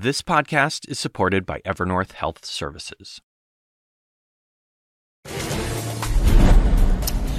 [0.00, 3.20] This podcast is supported by Evernorth Health Services.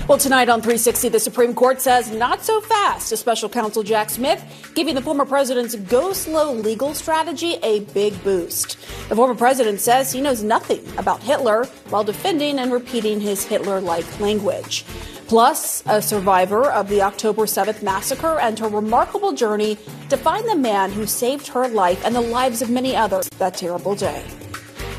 [0.09, 4.09] Well, tonight on 360, the Supreme Court says not so fast to special counsel Jack
[4.09, 4.43] Smith,
[4.75, 8.71] giving the former president's go slow legal strategy a big boost.
[9.07, 13.79] The former president says he knows nothing about Hitler while defending and repeating his Hitler
[13.79, 14.83] like language.
[15.29, 19.77] Plus, a survivor of the October 7th massacre and her remarkable journey
[20.09, 23.53] to find the man who saved her life and the lives of many others that
[23.53, 24.25] terrible day.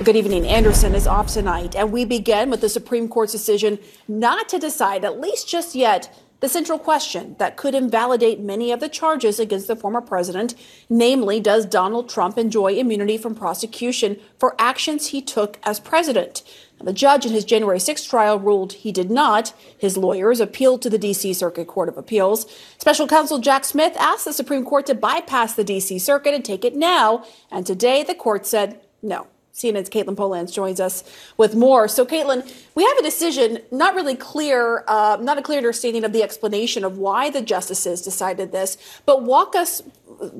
[0.04, 0.46] Good evening.
[0.46, 5.04] Anderson is off tonight, and we begin with the Supreme Court's decision not to decide,
[5.04, 9.66] at least just yet, the central question that could invalidate many of the charges against
[9.66, 10.54] the former president,
[10.88, 16.42] namely, does Donald Trump enjoy immunity from prosecution for actions he took as president?
[16.82, 19.52] The judge in his January 6th trial ruled he did not.
[19.76, 21.34] His lawyers appealed to the D.C.
[21.34, 22.46] Circuit Court of Appeals.
[22.78, 25.98] Special counsel Jack Smith asked the Supreme Court to bypass the D.C.
[25.98, 29.26] Circuit and take it now, and today the court said no.
[29.52, 31.04] CNN's Katelyn Polantz joins us
[31.36, 31.88] with more.
[31.88, 36.12] So, Katelyn, we have a decision, not really clear, uh, not a clear understanding of
[36.12, 39.82] the explanation of why the justices decided this, but walk us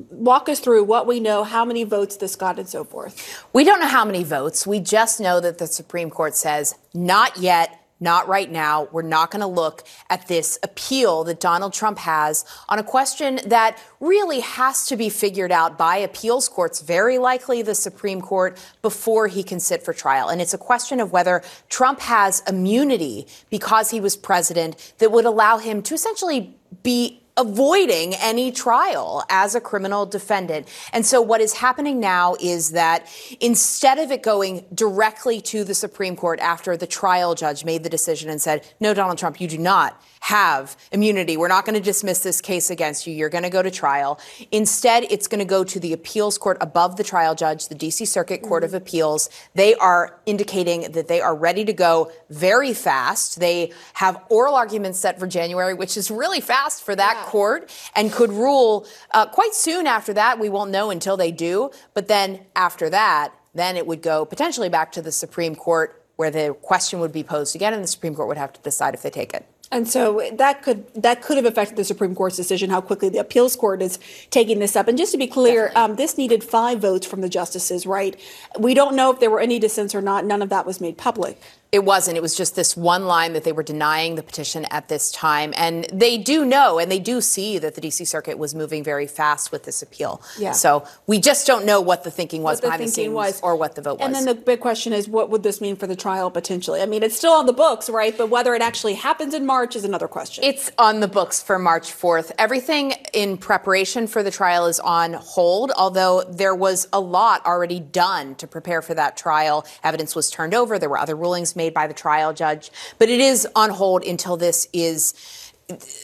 [0.09, 3.45] walk us through what we know, how many votes this got, and so forth.
[3.53, 4.67] We don't know how many votes.
[4.67, 8.89] We just know that the Supreme Court says not yet not right now.
[8.91, 13.39] We're not going to look at this appeal that Donald Trump has on a question
[13.45, 18.57] that really has to be figured out by appeals courts, very likely the Supreme Court,
[18.81, 20.27] before he can sit for trial.
[20.27, 25.25] And it's a question of whether Trump has immunity because he was president that would
[25.25, 30.67] allow him to essentially be avoiding any trial as a criminal defendant.
[30.93, 33.07] And so what is happening now is that
[33.39, 37.89] instead of it going directly to the Supreme Court after the trial judge made the
[37.89, 41.35] decision and said, no, Donald Trump, you do not have immunity.
[41.35, 43.13] We're not going to dismiss this case against you.
[43.13, 44.19] You're going to go to trial.
[44.51, 48.07] Instead, it's going to go to the appeals court above the trial judge, the DC
[48.07, 48.75] Circuit Court mm-hmm.
[48.75, 49.29] of Appeals.
[49.55, 53.39] They are indicating that they are ready to go very fast.
[53.39, 57.20] They have oral arguments set for January, which is really fast for that yeah.
[57.25, 60.39] Court and could rule uh, quite soon after that.
[60.39, 61.71] We won't know until they do.
[61.93, 66.31] But then after that, then it would go potentially back to the Supreme Court where
[66.31, 69.01] the question would be posed again and the Supreme Court would have to decide if
[69.01, 69.45] they take it.
[69.71, 73.19] And so that could that could have affected the Supreme Court's decision how quickly the
[73.19, 73.99] appeals court is
[74.29, 74.89] taking this up.
[74.89, 78.19] And just to be clear, um, this needed five votes from the justices, right?
[78.59, 80.25] We don't know if there were any dissents or not.
[80.25, 81.41] None of that was made public.
[81.71, 82.17] It wasn't.
[82.17, 85.53] It was just this one line that they were denying the petition at this time.
[85.55, 89.07] And they do know and they do see that the DC Circuit was moving very
[89.07, 90.21] fast with this appeal.
[90.37, 90.51] Yeah.
[90.51, 93.41] So we just don't know what the thinking was the behind thinking the scenes was.
[93.41, 94.05] or what the vote was.
[94.05, 96.81] And then the big question is what would this mean for the trial potentially?
[96.81, 98.17] I mean, it's still on the books, right?
[98.17, 100.43] But whether it actually happens in March is another question.
[100.43, 102.33] It's on the books for March 4th.
[102.37, 107.79] Everything in preparation for the trial is on hold, although there was a lot already
[107.79, 109.65] done to prepare for that trial.
[109.85, 110.77] Evidence was turned over.
[110.77, 114.37] There were other rulings made by the trial judge, but it is on hold until
[114.37, 115.13] this is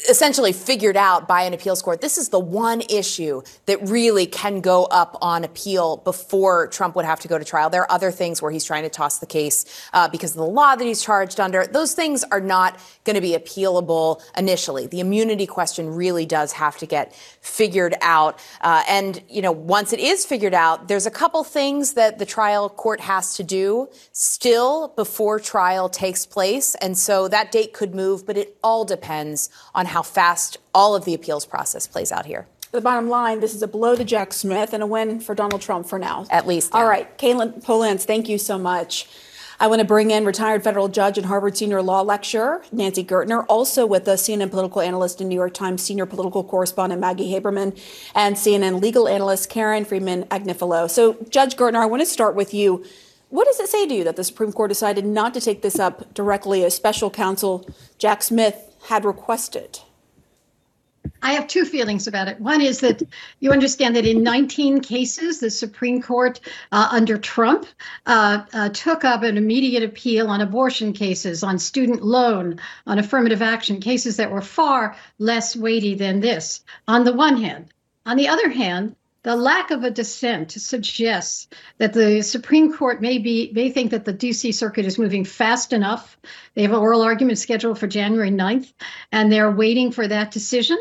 [0.10, 2.02] essentially figured out by an appeals court.
[2.02, 7.06] This is the one issue that really can go up on appeal before Trump would
[7.06, 7.70] have to go to trial.
[7.70, 10.46] There are other things where he's trying to toss the case uh, because of the
[10.46, 11.66] law that he's charged under.
[11.66, 14.88] Those things are not going to be appealable initially.
[14.88, 18.40] The immunity question really does have to get figured out.
[18.62, 22.26] Uh, and, you know, once it is figured out, there's a couple things that the
[22.26, 26.76] trial court has to do still before trial takes place.
[26.76, 31.06] And so that date could move, but it all depends on how fast all of
[31.06, 32.48] the appeals process plays out here.
[32.72, 35.62] The bottom line, this is a blow to Jack Smith and a win for Donald
[35.62, 36.26] Trump for now.
[36.30, 36.72] At least.
[36.74, 36.82] Yeah.
[36.82, 37.18] All right.
[37.18, 39.08] Katelyn Polantz, thank you so much.
[39.60, 43.44] I want to bring in retired federal judge and Harvard senior law lecturer Nancy Gertner,
[43.50, 47.76] also with the CNN political analyst and New York Times senior political correspondent Maggie Haberman,
[48.14, 50.88] and CNN legal analyst Karen Friedman Agnifilo.
[50.88, 52.86] So, Judge Gertner, I want to start with you.
[53.30, 55.80] What does it say to you that the Supreme Court decided not to take this
[55.80, 59.80] up directly as special counsel Jack Smith had requested?
[61.22, 62.40] I have two feelings about it.
[62.40, 63.02] One is that
[63.40, 66.40] you understand that in 19 cases, the Supreme Court
[66.72, 67.66] uh, under Trump
[68.06, 73.42] uh, uh, took up an immediate appeal on abortion cases, on student loan, on affirmative
[73.42, 77.74] action, cases that were far less weighty than this, on the one hand.
[78.06, 78.96] On the other hand,
[79.28, 84.06] the lack of a dissent suggests that the Supreme Court may be may think that
[84.06, 86.18] the DC Circuit is moving fast enough.
[86.54, 88.72] They have an oral argument scheduled for January 9th,
[89.12, 90.78] and they're waiting for that decision.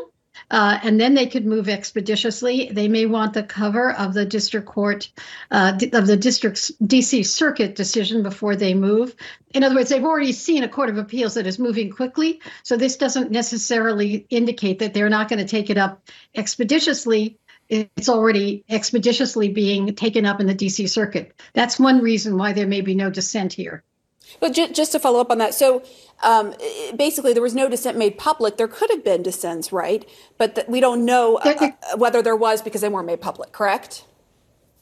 [0.48, 2.70] Uh, and then they could move expeditiously.
[2.70, 5.10] They may want the cover of the district court,
[5.50, 9.16] uh, of the district's DC circuit decision before they move.
[9.54, 12.40] In other words, they've already seen a court of appeals that is moving quickly.
[12.62, 18.08] So this doesn't necessarily indicate that they're not going to take it up expeditiously it's
[18.08, 21.34] already expeditiously being taken up in the DC Circuit.
[21.52, 23.82] That's one reason why there may be no dissent here.
[24.40, 25.82] But ju- just to follow up on that, so
[26.22, 26.54] um,
[26.96, 28.56] basically there was no dissent made public.
[28.56, 30.08] There could have been dissents, right?
[30.36, 34.04] But th- we don't know uh, whether there was because they weren't made public, correct?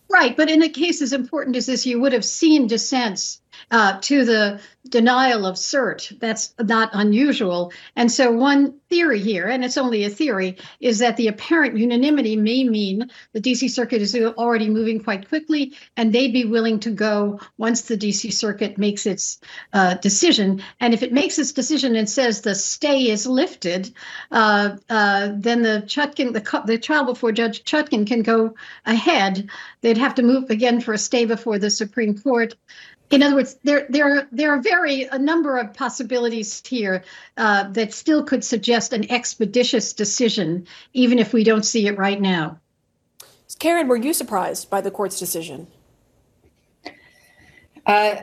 [0.09, 0.37] Right.
[0.37, 4.25] But in a case as important as this, you would have seen dissents uh, to
[4.25, 6.19] the denial of cert.
[6.19, 7.73] That's not unusual.
[7.97, 12.37] And so, one theory here, and it's only a theory, is that the apparent unanimity
[12.37, 16.91] may mean the DC Circuit is already moving quite quickly, and they'd be willing to
[16.91, 19.41] go once the DC Circuit makes its
[19.73, 20.63] uh, decision.
[20.81, 23.93] And if it makes its decision and says the stay is lifted,
[24.31, 29.49] uh, uh then the Chutkan, the, the trial before Judge Chutkan can go ahead.
[29.81, 32.55] They'd have to move again for a stay before the Supreme Court
[33.15, 37.05] in other words, there there are there are very a number of possibilities here
[37.37, 42.21] uh, that still could suggest an expeditious decision, even if we don't see it right
[42.21, 42.59] now.
[43.61, 45.69] Karen, were you surprised by the court's decision?
[47.87, 48.17] Uh,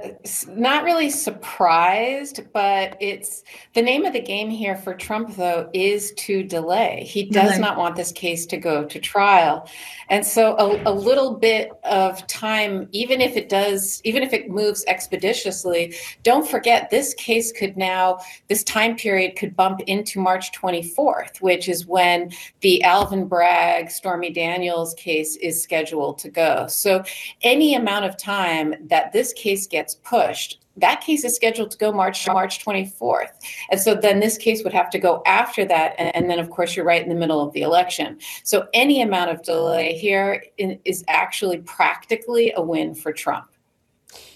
[0.47, 3.43] not really surprised, but it's
[3.73, 7.03] the name of the game here for Trump, though, is to delay.
[7.07, 9.69] He does not want this case to go to trial.
[10.09, 14.49] And so a, a, little bit of time, even if it does, even if it
[14.49, 18.19] moves expeditiously, don't forget this case could now,
[18.49, 22.31] this time period could bump into March 24th, which is when
[22.61, 26.65] the Alvin Bragg, Stormy Daniels case is scheduled to go.
[26.67, 27.03] So
[27.43, 31.77] any amount of time that this case case gets pushed, that case is scheduled to
[31.77, 33.31] go March March 24th.
[33.69, 35.95] And so then this case would have to go after that.
[35.97, 38.19] And, and, then, of course, you're right in the middle of the election.
[38.43, 43.47] So any amount of delay here in, is actually practically a win for Trump.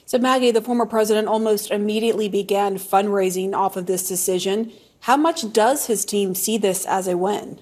[0.05, 4.73] So, Maggie, the former president almost immediately began fundraising off of this decision.
[5.01, 7.59] How much does his team see this as a win?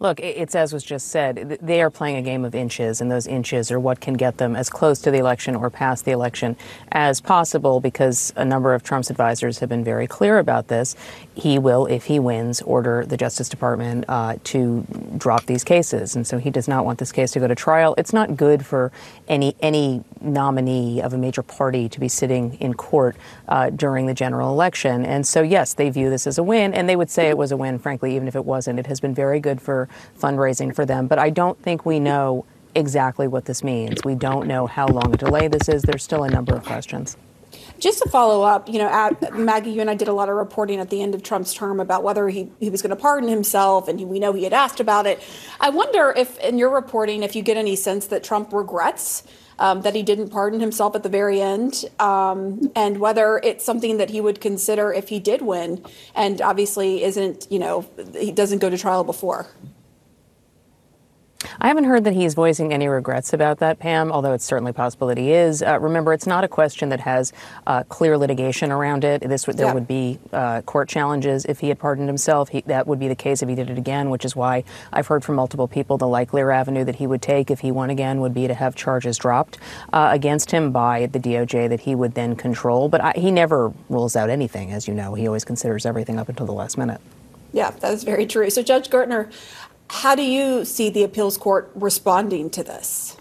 [0.00, 3.26] Look, it's as was just said, they are playing a game of inches, and those
[3.26, 6.56] inches are what can get them as close to the election or past the election
[6.92, 10.96] as possible because a number of Trump's advisors have been very clear about this.
[11.34, 14.84] He will, if he wins, order the Justice Department uh, to
[15.16, 16.16] drop these cases.
[16.16, 17.94] And so he does not want this case to go to trial.
[17.96, 18.92] It's not good for
[19.28, 23.16] any, any nominee of a major party to be sitting in court
[23.48, 25.04] uh, during the general election.
[25.04, 27.52] And so, yes, they view this as a win, and they would say it was
[27.52, 28.78] a win, frankly, even if it wasn't.
[28.78, 29.83] It has been very good for
[30.18, 31.06] fundraising for them.
[31.06, 32.44] But I don't think we know
[32.74, 34.04] exactly what this means.
[34.04, 35.82] We don't know how long a delay this is.
[35.82, 37.16] There's still a number of questions.
[37.78, 40.36] Just to follow up, you know, at, Maggie, you and I did a lot of
[40.36, 43.28] reporting at the end of Trump's term about whether he, he was going to pardon
[43.28, 45.22] himself, and he, we know he had asked about it.
[45.60, 49.22] I wonder if, in your reporting, if you get any sense that Trump regrets
[49.58, 53.98] um, that he didn't pardon himself at the very end, um, and whether it's something
[53.98, 55.84] that he would consider if he did win,
[56.14, 57.86] and obviously isn't, you know,
[58.18, 59.46] he doesn't go to trial before.
[61.60, 65.06] I haven't heard that he's voicing any regrets about that, Pam, although it's certainly possible
[65.08, 65.62] that he is.
[65.62, 67.32] Uh, remember, it's not a question that has
[67.66, 69.22] uh, clear litigation around it.
[69.22, 69.74] This there yeah.
[69.74, 72.48] would be uh, court challenges if he had pardoned himself.
[72.48, 75.06] He, that would be the case if he did it again, which is why I've
[75.06, 78.20] heard from multiple people the likelier avenue that he would take if he won again
[78.20, 79.58] would be to have charges dropped
[79.92, 82.88] uh, against him by the DOJ that he would then control.
[82.88, 85.14] But I, he never rules out anything, as you know.
[85.14, 87.00] He always considers everything up until the last minute.
[87.54, 88.50] Yeah, that is very true.
[88.50, 89.32] So, Judge Gertner,
[89.88, 93.16] how do you see the appeals court responding to this?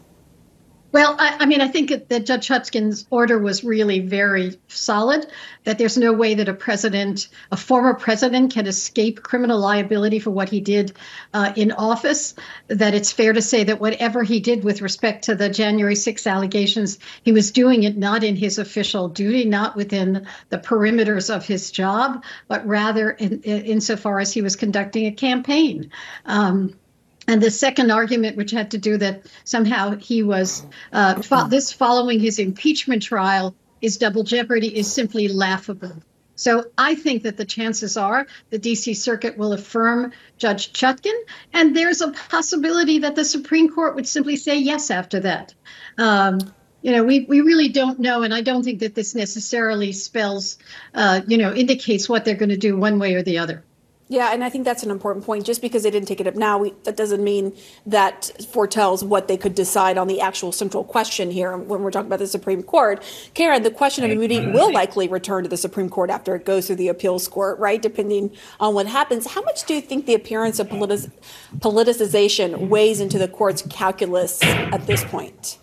[0.94, 5.26] Well, I, I, mean, I think that Judge Chutkan's order was really very solid.
[5.64, 10.30] That there's no way that a president, a former president, can escape criminal liability for
[10.30, 10.96] what he did
[11.34, 12.36] uh, in office.
[12.68, 16.28] That it's fair to say that whatever he did with respect to the January 6
[16.28, 21.44] allegations, he was doing it not in his official duty, not within the perimeters of
[21.44, 25.90] his job, but rather in, in insofar as he was conducting a campaign.
[26.28, 26.76] Um,
[27.28, 31.72] and the second argument, which had to do that somehow he was uh, fo- this
[31.72, 35.94] following his impeachment trial is double jeopardy, is simply laughable.
[36.36, 41.18] So I think that the chances are the DC Circuit will affirm Judge Chutkan,
[41.54, 45.54] and there's a possibility that the Supreme Court would simply say yes after that.
[45.98, 46.40] Um,
[46.82, 50.58] you know, we, we really don't know, and I don't think that this necessarily spells,
[50.94, 53.64] uh, you know, indicates what they're going to do one way or the other.
[54.14, 55.44] Yeah, and I think that's an important point.
[55.44, 59.28] Just because they didn't take it up now, we, that doesn't mean that foretells what
[59.28, 62.62] they could decide on the actual central question here when we're talking about the Supreme
[62.62, 63.02] Court.
[63.34, 64.54] Karen, the question of immunity mm-hmm.
[64.54, 67.82] will likely return to the Supreme Court after it goes through the appeals court, right?
[67.82, 68.30] Depending
[68.60, 69.26] on what happens.
[69.26, 71.10] How much do you think the appearance of politic-
[71.58, 75.58] politicization weighs into the court's calculus at this point?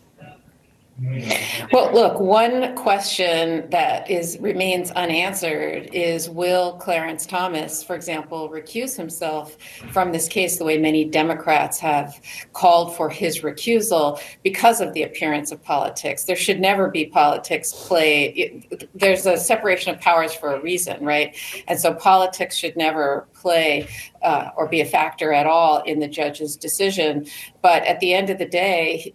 [1.73, 8.97] Well, look, one question that is remains unanswered is will Clarence Thomas, for example, recuse
[8.97, 9.57] himself
[9.93, 12.21] from this case the way many Democrats have
[12.53, 16.25] called for his recusal because of the appearance of politics.
[16.25, 18.63] There should never be politics play.
[18.95, 21.35] There's a separation of powers for a reason, right?
[21.67, 23.89] And so politics should never play
[24.21, 27.27] uh, or be a factor at all in the judge's decision.
[27.63, 29.15] But at the end of the day,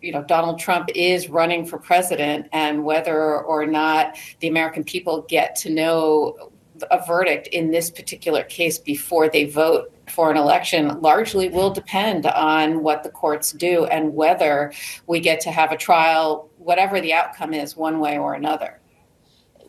[0.00, 5.22] you know Donald Trump is running for president, and whether or not the American people
[5.28, 6.50] get to know
[6.90, 12.26] a verdict in this particular case before they vote for an election largely will depend
[12.26, 14.72] on what the courts do and whether
[15.06, 18.79] we get to have a trial, whatever the outcome is, one way or another.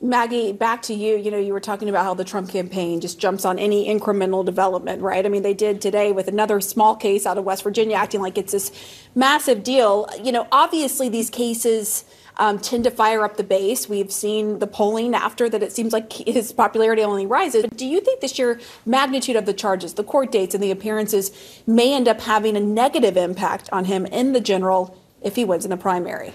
[0.03, 1.15] Maggie, back to you.
[1.15, 4.43] You know, you were talking about how the Trump campaign just jumps on any incremental
[4.43, 5.23] development, right?
[5.23, 8.35] I mean, they did today with another small case out of West Virginia, acting like
[8.35, 8.71] it's this
[9.13, 10.09] massive deal.
[10.23, 12.03] You know, obviously these cases
[12.37, 13.87] um, tend to fire up the base.
[13.87, 15.61] We've seen the polling after that.
[15.61, 17.61] It seems like his popularity only rises.
[17.61, 20.71] But do you think the sheer magnitude of the charges, the court dates, and the
[20.71, 25.45] appearances may end up having a negative impact on him in the general if he
[25.45, 26.33] wins in the primary?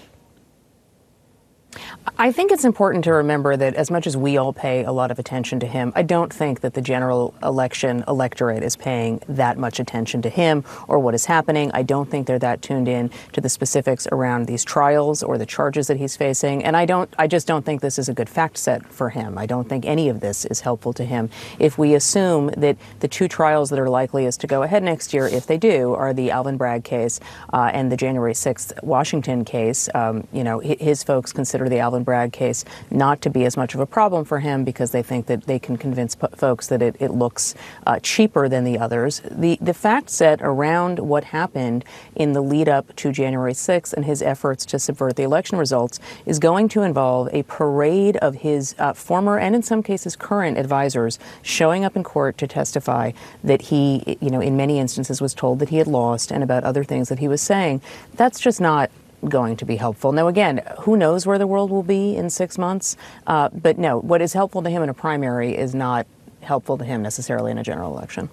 [2.17, 5.11] I think it's important to remember that as much as we all pay a lot
[5.11, 9.57] of attention to him, I don't think that the general election electorate is paying that
[9.57, 11.69] much attention to him or what is happening.
[11.73, 15.45] I don't think they're that tuned in to the specifics around these trials or the
[15.45, 16.63] charges that he's facing.
[16.63, 19.37] And I don't I just don't think this is a good fact set for him.
[19.37, 21.29] I don't think any of this is helpful to him.
[21.59, 25.27] If we assume that the two trials that are likeliest to go ahead next year,
[25.27, 27.19] if they do, are the Alvin Bragg case
[27.53, 31.96] uh, and the January 6th Washington case, um, you know, his folks consider the Alvin
[32.03, 35.27] Bragg case not to be as much of a problem for him because they think
[35.27, 39.21] that they can convince folks that it, it looks uh, cheaper than the others.
[39.29, 41.83] The, the fact set around what happened
[42.15, 45.99] in the lead up to January 6th and his efforts to subvert the election results
[46.25, 50.57] is going to involve a parade of his uh, former and in some cases current
[50.57, 53.11] advisors showing up in court to testify
[53.43, 56.63] that he, you know, in many instances was told that he had lost and about
[56.63, 57.81] other things that he was saying.
[58.15, 58.91] That's just not
[59.25, 60.11] going to be helpful.
[60.11, 62.97] Now, again, who knows where the world will be in six months?
[63.25, 66.07] Uh, but no, what is helpful to him in a primary is not
[66.41, 68.29] helpful to him necessarily in a general election.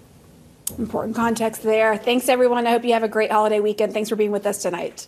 [0.79, 1.97] Important context there.
[1.97, 2.67] Thanks, everyone.
[2.67, 3.93] I hope you have a great holiday weekend.
[3.93, 5.07] Thanks for being with us tonight.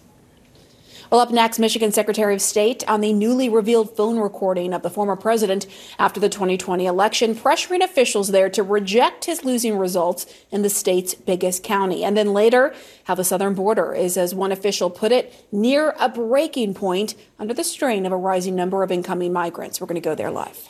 [1.11, 4.91] Well, up next, Michigan Secretary of State on the newly revealed phone recording of the
[4.91, 5.67] former president
[6.01, 11.15] after the 2020 election, pressuring officials there to reject his losing results in the state's
[11.15, 12.03] biggest county.
[12.03, 16.09] And then later, how the southern border is, as one official put it, near a
[16.09, 19.81] breaking point under the strain of a rising number of incoming migrants.
[19.81, 20.69] We're going to go there live.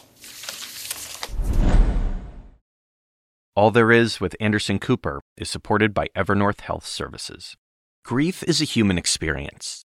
[3.55, 7.57] All There Is with Anderson Cooper is supported by Evernorth Health Services.
[8.05, 9.86] Grief is a human experience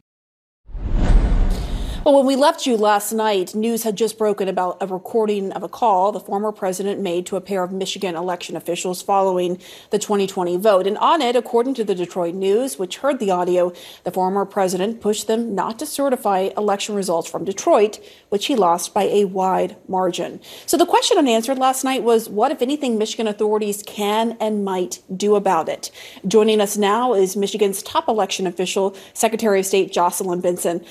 [2.03, 5.61] Well, when we left you last night, news had just broken about a recording of
[5.61, 9.99] a call the former president made to a pair of Michigan election officials following the
[9.99, 10.87] 2020 vote.
[10.87, 13.71] And on it, according to the Detroit News, which heard the audio,
[14.03, 18.95] the former president pushed them not to certify election results from Detroit, which he lost
[18.95, 20.39] by a wide margin.
[20.65, 25.03] So the question unanswered last night was what, if anything, Michigan authorities can and might
[25.15, 25.91] do about it?
[26.27, 30.83] Joining us now is Michigan's top election official, Secretary of State Jocelyn Benson.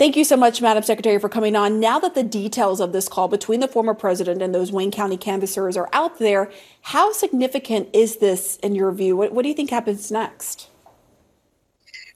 [0.00, 1.78] Thank you so much, Madam Secretary, for coming on.
[1.78, 5.18] Now that the details of this call between the former president and those Wayne County
[5.18, 9.14] canvassers are out there, how significant is this in your view?
[9.14, 10.69] What, what do you think happens next?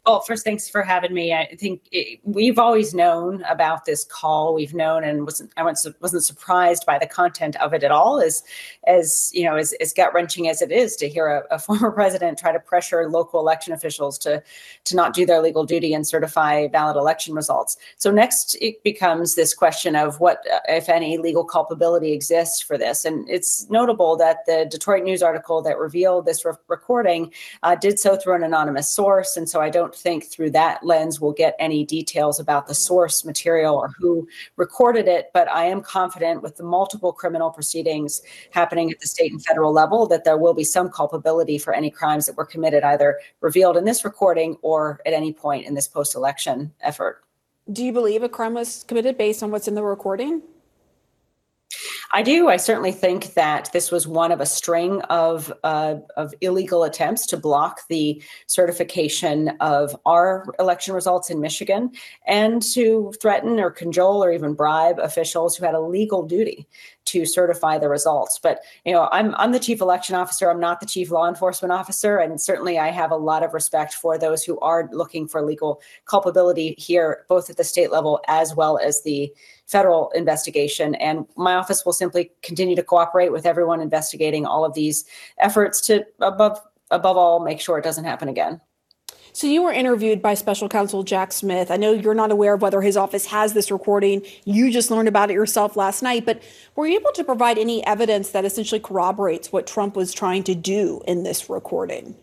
[0.07, 1.33] Well, first, thanks for having me.
[1.33, 4.53] I think it, we've always known about this call.
[4.53, 8.21] We've known and wasn't I wasn't surprised by the content of it at all.
[8.21, 8.43] As
[8.87, 11.91] as you know, as, as gut wrenching as it is to hear a, a, former
[11.91, 14.43] president try to pressure local election officials to
[14.85, 17.79] to not do their legal duty and certify valid election results.
[17.97, 23.07] So next, it becomes this question of what, if any, legal culpability exists for this.
[23.07, 27.33] And it's notable that the Detroit News article that revealed this re- recording
[27.63, 31.33] uh, did so through an anonymous source, and so I think through that lens we'll
[31.33, 35.31] get any details about the source material or who recorded it.
[35.33, 39.73] But I am confident with the multiple criminal proceedings happening at the state and federal
[39.73, 43.77] level that there will be some culpability for any crimes that were committed, either revealed
[43.77, 47.23] in this recording or at any point in this post election effort.
[47.73, 50.43] Do you believe a crime was committed based on what's in the recording?
[52.15, 52.49] I do.
[52.49, 57.27] I certainly think that this was one of a string of uh, of illegal attempts
[57.27, 61.91] to block the certification of our election results in Michigan,
[62.25, 66.69] and to threaten or cajole or even bribe officials who had a legal duty
[67.07, 68.39] to certify the results.
[68.41, 70.49] But you know, I'm I'm the chief election officer.
[70.49, 73.93] I'm not the chief law enforcement officer, and certainly I have a lot of respect
[73.93, 78.55] for those who are looking for legal culpability here, both at the state level as
[78.55, 79.33] well as the
[79.75, 80.95] federal investigation.
[80.95, 85.05] And my office will simply continue to cooperate with everyone investigating all of these
[85.39, 86.61] efforts to above
[86.93, 88.61] above all make sure it doesn't happen again.
[89.33, 91.73] So you were interviewed by special counsel Jack Smith.
[91.73, 94.23] I know you're not aware of whether his office has this recording.
[94.45, 96.41] You just learned about it yourself last night, but
[96.77, 100.55] were you able to provide any evidence that essentially corroborates what Trump was trying to
[100.55, 102.15] do in this recording?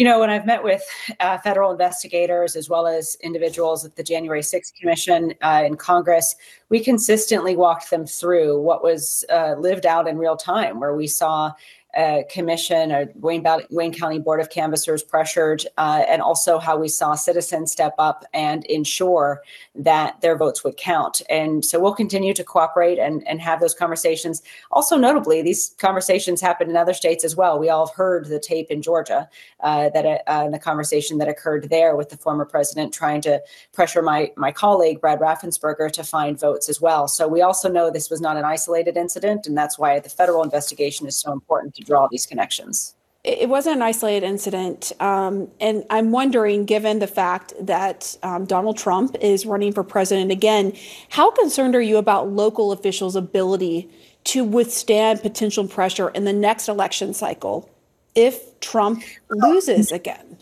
[0.00, 0.82] You know, when I've met with
[1.20, 6.36] uh, federal investigators as well as individuals at the January 6th Commission uh, in Congress,
[6.70, 11.06] we consistently walked them through what was uh, lived out in real time, where we
[11.06, 11.52] saw
[11.96, 16.88] uh, commission or Wayne, Wayne County Board of Canvassers pressured, uh, and also how we
[16.88, 19.42] saw citizens step up and ensure
[19.74, 21.22] that their votes would count.
[21.28, 24.42] And so we'll continue to cooperate and, and have those conversations.
[24.70, 27.58] Also, notably, these conversations happen in other states as well.
[27.58, 29.28] We all heard the tape in Georgia,
[29.60, 33.42] uh, that uh, the conversation that occurred there with the former president trying to
[33.72, 37.08] pressure my my colleague Brad Raffensperger to find votes as well.
[37.08, 40.42] So we also know this was not an isolated incident, and that's why the federal
[40.42, 42.94] investigation is so important to draw these connections.
[43.22, 44.92] It wasn't an isolated incident.
[44.98, 50.30] Um, and I'm wondering, given the fact that um, Donald Trump is running for president
[50.32, 50.72] again,
[51.10, 53.90] how concerned are you about local officials' ability
[54.24, 57.68] to withstand potential pressure in the next election cycle
[58.14, 60.38] if Trump loses again?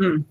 [0.00, 0.24] Mm.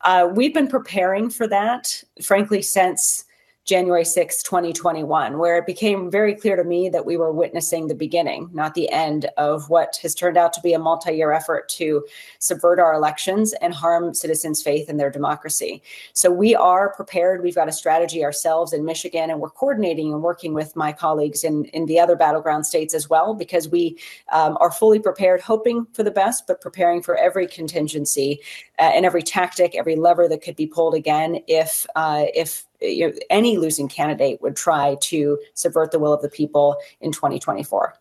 [0.00, 3.24] Uh, we've been preparing for that, frankly, since
[3.64, 7.94] January 6, 2021, where it became very clear to me that we were witnessing the
[7.94, 11.68] beginning, not the end of what has turned out to be a multi year effort
[11.68, 12.04] to
[12.40, 15.80] subvert our elections and harm citizens' faith in their democracy.
[16.12, 17.44] So we are prepared.
[17.44, 21.44] We've got a strategy ourselves in Michigan, and we're coordinating and working with my colleagues
[21.44, 23.96] in, in the other battleground states as well, because we
[24.32, 28.40] um, are fully prepared, hoping for the best, but preparing for every contingency
[28.80, 33.08] uh, and every tactic, every lever that could be pulled again if, uh, if you
[33.08, 37.94] know, any losing candidate would try to subvert the will of the people in 2024.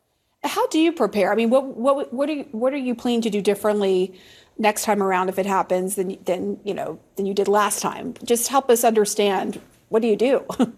[0.44, 1.32] How do you prepare?
[1.32, 4.20] I mean, what what what are you, what are you planning to do differently
[4.58, 8.15] next time around if it happens than than you know than you did last time?
[8.24, 9.62] Just help us understand.
[9.89, 10.46] What do you do?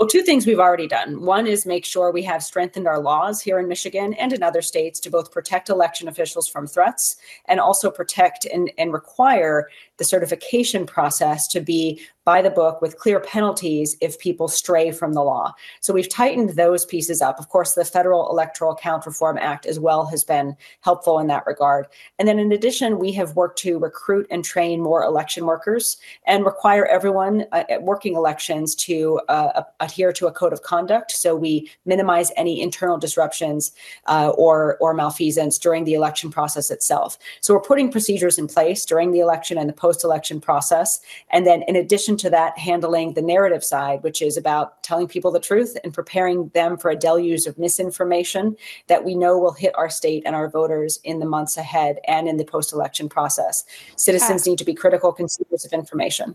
[0.00, 1.20] Well, two things we've already done.
[1.20, 4.62] One is make sure we have strengthened our laws here in Michigan and in other
[4.62, 9.68] states to both protect election officials from threats and also protect and, and require
[10.00, 15.14] the certification process to be by the book with clear penalties if people stray from
[15.14, 15.52] the law.
[15.80, 17.38] So we've tightened those pieces up.
[17.38, 21.44] Of course, the Federal Electoral Count Reform Act as well has been helpful in that
[21.46, 21.86] regard.
[22.18, 26.46] And then in addition, we have worked to recruit and train more election workers and
[26.46, 31.10] require everyone uh, working elections to uh, adhere to a code of conduct.
[31.12, 33.72] So we minimize any internal disruptions
[34.06, 37.18] uh, or, or malfeasance during the election process itself.
[37.40, 41.00] So we're putting procedures in place during the election and the post election process.
[41.30, 45.06] And then in addition addition to that, handling the narrative side, which is about telling
[45.06, 49.52] people the truth and preparing them for a deluge of misinformation that we know will
[49.52, 53.08] hit our state and our voters in the months ahead and in the post election
[53.08, 53.64] process.
[53.96, 56.34] Citizens need to be critical consumers of information.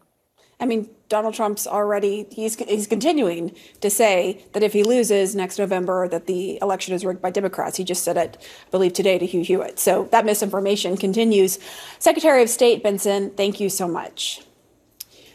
[0.59, 5.59] I mean, Donald Trump's already he's he's continuing to say that if he loses next
[5.59, 7.77] November, that the election is rigged by Democrats.
[7.77, 8.37] He just said it,
[8.67, 9.79] I believe, today to Hugh Hewitt.
[9.79, 11.59] So that misinformation continues.
[11.99, 14.41] Secretary of State Benson, thank you so much.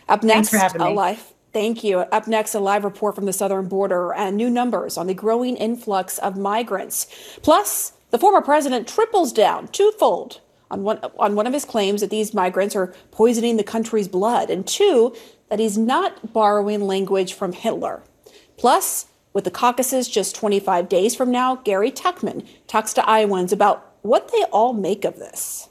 [0.08, 1.32] Up next, a live.
[1.52, 1.98] Thank you.
[1.98, 5.56] Up next, a live report from the southern border and new numbers on the growing
[5.56, 7.06] influx of migrants.
[7.42, 12.10] Plus, the former president triples down twofold on one, on one of his claims that
[12.10, 15.14] these migrants are poisoning the country's blood, and two,
[15.48, 18.02] that he's not borrowing language from Hitler.
[18.56, 23.96] Plus, with the caucuses just 25 days from now, Gary Tuchman talks to Iowans about
[24.02, 25.69] what they all make of this.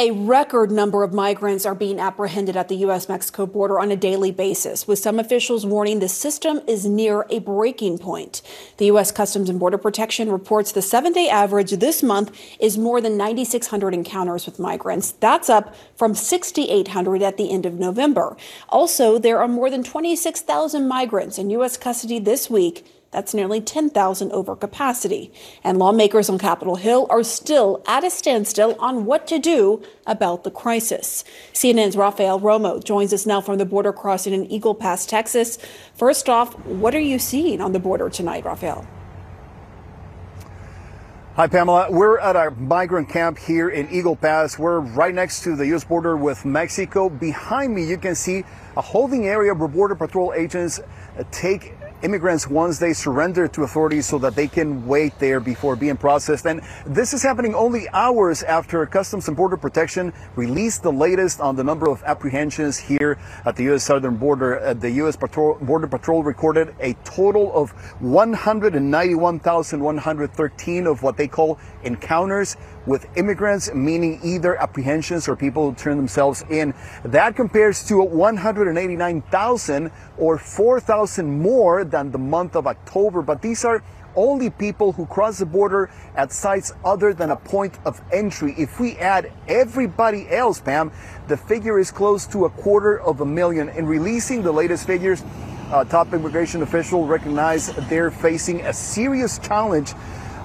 [0.00, 3.08] A record number of migrants are being apprehended at the U.S.
[3.08, 7.40] Mexico border on a daily basis, with some officials warning the system is near a
[7.40, 8.40] breaking point.
[8.76, 9.10] The U.S.
[9.10, 12.30] Customs and Border Protection reports the seven day average this month
[12.60, 15.10] is more than 9,600 encounters with migrants.
[15.18, 18.36] That's up from 6,800 at the end of November.
[18.68, 21.76] Also, there are more than 26,000 migrants in U.S.
[21.76, 25.32] custody this week that's nearly 10,000 over capacity.
[25.64, 30.44] And lawmakers on Capitol Hill are still at a standstill on what to do about
[30.44, 31.24] the crisis.
[31.54, 35.58] CNN's Rafael Romo joins us now from the border crossing in Eagle Pass, Texas.
[35.94, 38.86] First off, what are you seeing on the border tonight, Rafael?
[41.36, 41.88] Hi, Pamela.
[41.88, 44.58] We're at our migrant camp here in Eagle Pass.
[44.58, 45.84] We're right next to the U.S.
[45.84, 47.08] border with Mexico.
[47.08, 48.42] Behind me, you can see
[48.76, 50.80] a holding area where Border Patrol agents
[51.30, 55.96] take immigrants once they surrender to authorities so that they can wait there before being
[55.96, 56.46] processed.
[56.46, 61.56] And this is happening only hours after Customs and Border Protection released the latest on
[61.56, 63.84] the number of apprehensions here at the U.S.
[63.84, 64.60] southern border.
[64.60, 65.16] Uh, the U.S.
[65.16, 72.56] Patrol, Border Patrol recorded a total of 191,113 of what they call encounters
[72.86, 76.74] with immigrants, meaning either apprehensions or people who turn themselves in.
[77.04, 83.22] That compares to 189,000 or 4,000 more than the month of October.
[83.22, 83.82] But these are
[84.16, 88.54] only people who cross the border at sites other than a point of entry.
[88.58, 90.92] If we add everybody else, Pam,
[91.28, 93.68] the figure is close to a quarter of a million.
[93.68, 95.22] In releasing the latest figures,
[95.70, 99.92] uh, top immigration official recognized they're facing a serious challenge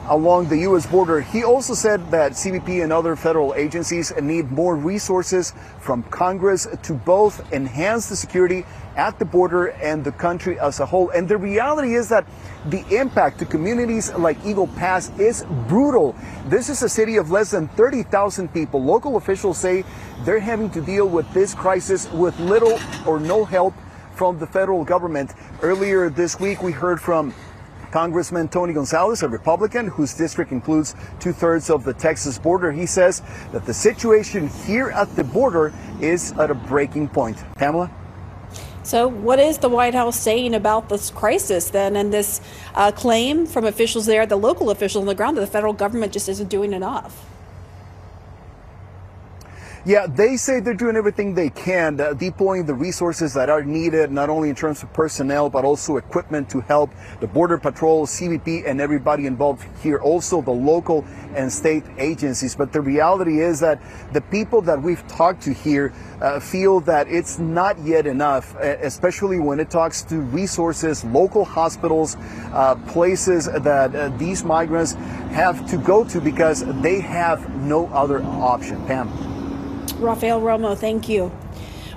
[0.10, 0.86] along the U.S.
[0.86, 1.22] border.
[1.22, 6.94] He also said that CBP and other federal agencies need more resources from Congress to
[6.94, 11.10] both enhance the security at the border and the country as a whole.
[11.10, 12.28] And the reality is that
[12.68, 16.16] the impact to communities like Eagle Pass is brutal.
[16.48, 18.84] This is a city of less than 30,000 people.
[18.84, 19.84] Local officials say
[20.26, 23.74] they're having to deal with this crisis with little or no help
[24.16, 25.34] from the federal government.
[25.62, 27.34] Earlier this week, we heard from
[27.94, 32.88] Congressman Tony Gonzalez, a Republican whose district includes two thirds of the Texas border, he
[32.88, 37.38] says that the situation here at the border is at a breaking point.
[37.54, 37.92] Pamela?
[38.82, 42.42] So, what is the White House saying about this crisis then and this
[42.74, 46.14] uh, claim from officials there, the local officials on the ground, that the federal government
[46.14, 47.33] just isn't doing enough?
[49.86, 54.14] Yeah, they say they're doing everything they can, uh, deploying the resources that are needed,
[54.14, 58.66] not only in terms of personnel, but also equipment to help the Border Patrol, CBP,
[58.66, 61.04] and everybody involved here, also the local
[61.36, 62.56] and state agencies.
[62.56, 63.82] But the reality is that
[64.14, 65.92] the people that we've talked to here
[66.22, 72.16] uh, feel that it's not yet enough, especially when it talks to resources, local hospitals,
[72.54, 74.94] uh, places that uh, these migrants
[75.34, 78.82] have to go to because they have no other option.
[78.86, 79.33] Pam.
[79.96, 81.32] Rafael Romo, thank you.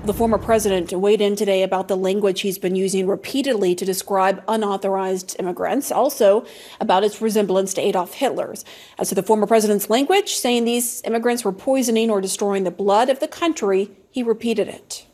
[0.05, 4.43] The former president weighed in today about the language he's been using repeatedly to describe
[4.47, 6.47] unauthorized immigrants, also
[6.81, 8.65] about its resemblance to Adolf Hitler's.
[8.99, 13.09] As to the former president's language, saying these immigrants were poisoning or destroying the blood
[13.09, 15.07] of the country, he repeated it.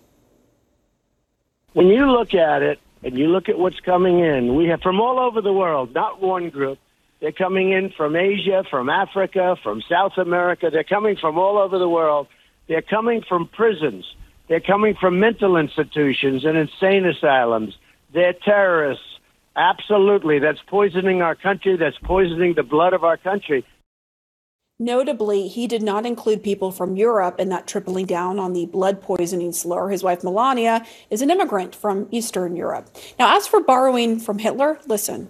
[1.72, 5.00] When you look at it and you look at what's coming in, we have from
[5.00, 6.78] all over the world, not one group.
[7.20, 10.68] They're coming in from Asia, from Africa, from South America.
[10.70, 12.26] They're coming from all over the world.
[12.72, 14.06] They're coming from prisons.
[14.48, 17.76] They're coming from mental institutions and insane asylums.
[18.14, 19.04] They're terrorists.
[19.54, 20.38] Absolutely.
[20.38, 21.76] That's poisoning our country.
[21.76, 23.66] That's poisoning the blood of our country.
[24.78, 29.02] Notably, he did not include people from Europe in that tripling down on the blood
[29.02, 29.90] poisoning slur.
[29.90, 32.88] His wife, Melania, is an immigrant from Eastern Europe.
[33.18, 35.28] Now, as for borrowing from Hitler, listen.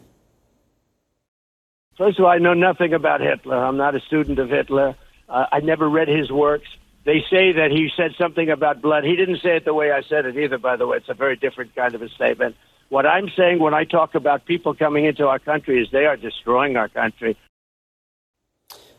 [1.98, 3.56] First of all, I know nothing about Hitler.
[3.56, 4.94] I'm not a student of Hitler.
[5.28, 6.68] Uh, I never read his works.
[7.04, 9.04] They say that he said something about blood.
[9.04, 10.98] He didn't say it the way I said it either, by the way.
[10.98, 12.56] It's a very different kind of a statement.
[12.90, 16.16] What I'm saying when I talk about people coming into our country is they are
[16.16, 17.36] destroying our country.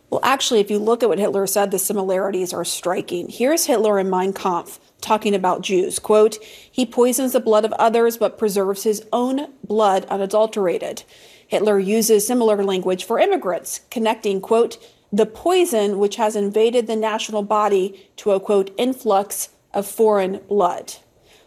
[0.09, 3.29] Well, actually, if you look at what Hitler said, the similarities are striking.
[3.29, 5.97] Here's Hitler in Mein Kampf talking about Jews.
[5.97, 11.03] Quote, he poisons the blood of others but preserves his own blood unadulterated.
[11.47, 14.77] Hitler uses similar language for immigrants, connecting, quote,
[15.13, 20.95] the poison which has invaded the national body to a quote influx of foreign blood.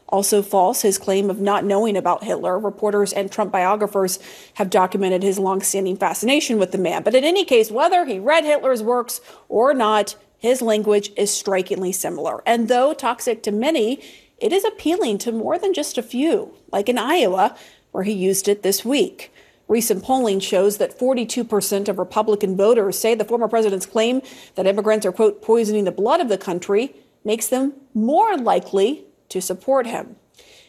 [0.09, 2.61] Also false, his claim of not knowing about Hitler.
[2.61, 4.21] Reporters and Trump biographers
[4.55, 7.03] have documented his longstanding fascination with the man.
[7.03, 11.91] But in any case, whether he read Hitler's works or not, his language is strikingly
[11.91, 12.45] similar.
[12.47, 14.01] And though toxic to many,
[14.39, 17.57] it is appealing to more than just a few, like in Iowa,
[17.91, 19.33] where he used it this week.
[19.69, 24.23] Recent polling shows that 42% of Republican voters say the former president's claim
[24.55, 29.41] that immigrants are, quote, poisoning the blood of the country makes them more likely to
[29.41, 30.17] support him.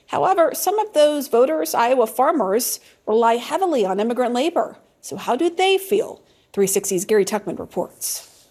[0.08, 4.78] However, some of those voters, Iowa farmers, rely heavily on immigrant labor.
[5.02, 6.24] So, how do they feel?
[6.54, 8.48] 360's Gary Tuchman reports.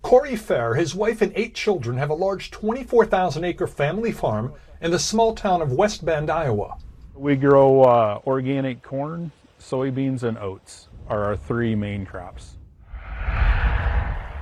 [0.00, 4.90] Corey Fair, his wife, and eight children have a large 24,000 acre family farm in
[4.90, 6.78] the small town of West Bend, Iowa.
[7.18, 12.54] We grow uh, organic corn, soybeans, and oats are our three main crops.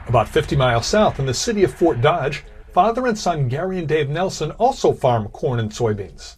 [0.07, 3.89] About 50 miles south in the city of Fort Dodge, father and son Gary and
[3.89, 6.37] Dave Nelson also farm corn and soybeans.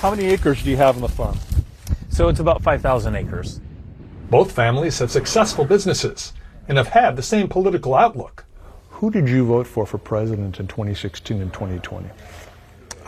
[0.00, 1.38] How many acres do you have on the farm?
[2.10, 3.62] So it's about 5,000 acres.
[4.28, 6.34] Both families have successful businesses
[6.68, 8.44] and have had the same political outlook.
[8.90, 12.10] Who did you vote for for president in 2016 and 2020?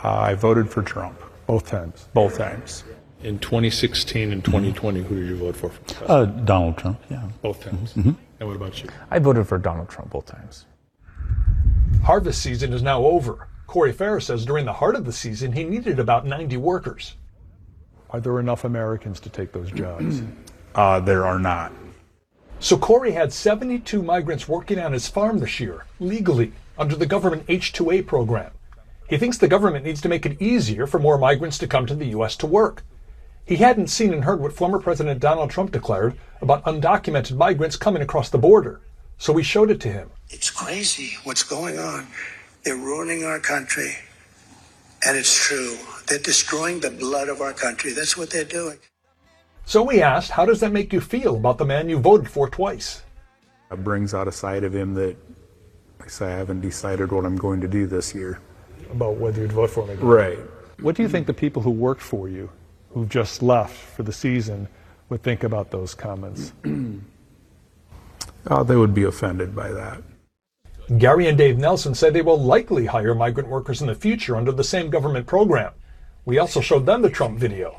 [0.03, 1.21] Uh, I voted for Trump.
[1.51, 2.07] Both times?
[2.15, 2.85] Both times.
[3.25, 5.71] In 2016 and 2020, who did you vote for?
[5.71, 7.29] for uh, Donald Trump, yeah.
[7.43, 7.93] Both times.
[7.95, 8.13] Mm-hmm.
[8.39, 8.89] And what about you?
[9.11, 10.67] I voted for Donald Trump both times.
[12.05, 13.49] Harvest season is now over.
[13.67, 17.17] Corey Farris says during the heart of the season, he needed about 90 workers.
[18.11, 20.23] Are there enough Americans to take those jobs?
[20.77, 21.73] uh, there are not.
[22.61, 27.43] So Corey had 72 migrants working on his farm this year, legally, under the government
[27.49, 28.53] H-2A program.
[29.11, 31.97] He thinks the government needs to make it easier for more migrants to come to
[31.97, 32.37] the U.S.
[32.37, 32.85] to work.
[33.45, 38.03] He hadn't seen and heard what former President Donald Trump declared about undocumented migrants coming
[38.03, 38.83] across the border.
[39.19, 40.11] So we showed it to him.
[40.29, 42.07] It's crazy what's going on.
[42.63, 43.97] They're ruining our country.
[45.05, 45.77] And it's true.
[46.07, 47.93] They're destroying the blood of our country.
[47.93, 48.79] That's what they're doing.
[49.65, 52.49] So we asked, how does that make you feel about the man you voted for
[52.49, 53.03] twice?
[53.73, 55.17] It brings out a side of him that
[56.01, 58.41] I say I haven't decided what I'm going to do this year.
[58.93, 60.05] About whether you'd vote for him again.
[60.05, 60.39] Right.
[60.81, 62.51] What do you think the people who worked for you,
[62.91, 64.69] who've just left for the season,
[65.09, 66.53] would think about those comments?
[68.47, 70.03] uh, they would be offended by that.
[70.99, 74.51] Gary and Dave Nelson say they will likely hire migrant workers in the future under
[74.51, 75.73] the same government program.
[76.25, 77.77] We also showed them the Trump video.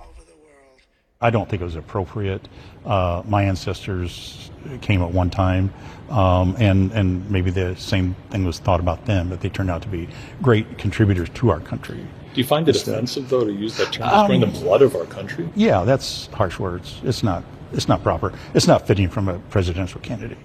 [1.19, 2.47] I don't think it was appropriate.
[2.86, 4.50] Uh, my ancestors
[4.82, 5.74] came at one time,
[6.12, 9.82] um, and and maybe the same thing was thought about them, but they turned out
[9.84, 10.08] to be
[10.41, 12.06] great contributors to our country.
[12.34, 14.95] Do you find it offensive, though, to use that term, destroying um, the blood of
[14.95, 15.50] our country?
[15.56, 17.02] Yeah, that's harsh words.
[17.04, 17.43] It's not.
[17.74, 18.34] It's not proper.
[18.54, 20.38] It's not fitting from a presidential candidate.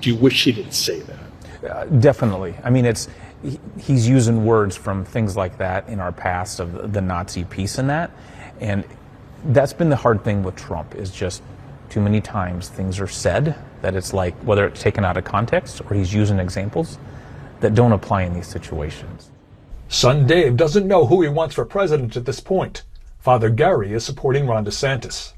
[0.00, 1.70] Do you wish he didn't say that?
[1.70, 2.54] Uh, definitely.
[2.62, 3.08] I mean, it's
[3.42, 7.78] he, he's using words from things like that in our past of the Nazi peace
[7.78, 8.10] and that,
[8.60, 8.84] and
[9.46, 11.42] that's been the hard thing with Trump is just
[11.88, 15.80] too many times things are said that it's like whether it's taken out of context
[15.82, 16.98] or he's using examples
[17.60, 19.30] that don't apply in these situations.
[19.88, 22.82] Son Dave doesn't know who he wants for president at this point.
[23.18, 25.32] Father Gary is supporting Ron DeSantis.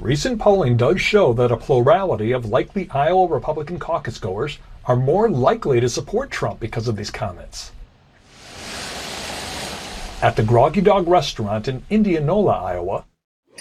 [0.00, 5.28] Recent polling does show that a plurality of likely Iowa Republican caucus goers are more
[5.28, 7.72] likely to support Trump because of these comments.
[10.22, 13.04] At the Groggy Dog restaurant in Indianola, Iowa,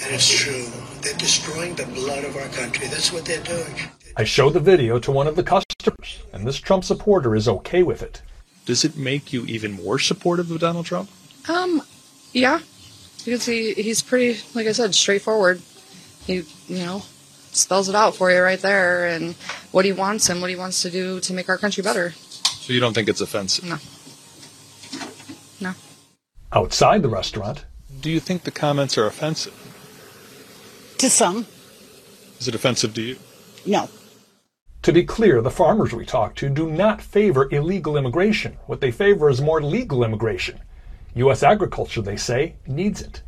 [0.01, 0.65] and it's true.
[1.01, 2.87] They're destroying the blood of our country.
[2.87, 3.75] That's what they're doing.
[4.15, 7.83] I showed the video to one of the customers, and this Trump supporter is okay
[7.83, 8.21] with it.
[8.65, 11.09] Does it make you even more supportive of Donald Trump?
[11.47, 11.81] Um,
[12.33, 12.59] yeah,
[13.23, 15.61] because he he's pretty, like I said, straightforward.
[16.25, 17.03] He, you know,
[17.51, 19.35] spells it out for you right there, and
[19.71, 22.11] what he wants and what he wants to do to make our country better.
[22.11, 23.63] So you don't think it's offensive?
[23.63, 23.77] No.
[25.61, 25.75] No.
[26.51, 27.65] Outside the restaurant,
[28.01, 29.66] do you think the comments are offensive?
[30.99, 31.45] To some.
[32.39, 33.17] Is it offensive to you?
[33.65, 33.89] No.
[34.83, 38.57] To be clear, the farmers we talk to do not favor illegal immigration.
[38.67, 40.59] What they favor is more legal immigration.
[41.15, 41.43] U.S.
[41.43, 43.21] agriculture, they say, needs it.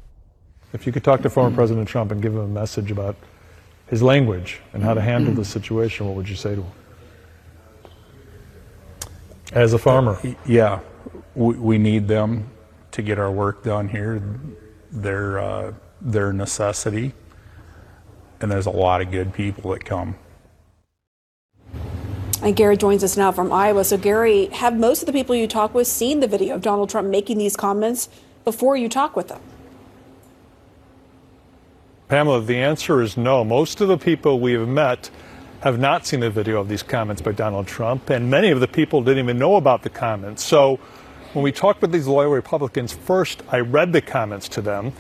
[0.73, 3.15] If you could talk to former President Trump and give him a message about
[3.87, 6.71] his language and how to handle the situation, what would you say to him?
[9.51, 10.19] As a farmer.
[10.23, 10.79] Uh, yeah,
[11.33, 12.49] we, we need them
[12.91, 14.21] to get our work done here.
[14.91, 17.13] They're, uh, they're necessity,
[18.41, 20.15] and there's a lot of good people that come.
[22.41, 23.83] And Gary joins us now from Iowa.
[23.83, 26.89] So, Gary, have most of the people you talk with seen the video of Donald
[26.89, 28.07] Trump making these comments
[28.45, 29.41] before you talk with them?
[32.07, 33.43] Pamela, the answer is no.
[33.43, 35.09] Most of the people we have met
[35.59, 38.67] have not seen the video of these comments by Donald Trump, and many of the
[38.67, 40.43] people didn't even know about the comments.
[40.43, 40.79] So
[41.33, 44.93] when we talked with these loyal Republicans, first I read the comments to them,